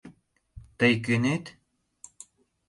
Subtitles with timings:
[0.79, 1.45] Тый кӧнет?